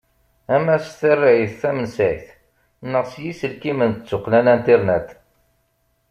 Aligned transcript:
Ama 0.55 0.75
s 0.85 0.87
tarrayt 0.99 1.53
tamensayt 1.61 2.27
neɣ 2.91 3.03
s 3.11 3.13
yiselkimen 3.23 3.91
d 3.95 4.01
tuqqna 4.07 4.39
internet. 4.57 5.07